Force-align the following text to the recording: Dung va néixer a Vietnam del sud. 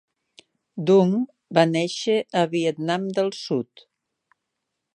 Dung 0.89 1.11
va 1.57 1.65
néixer 1.75 2.15
a 2.41 2.45
Vietnam 2.55 3.05
del 3.19 3.31
sud. 3.41 3.85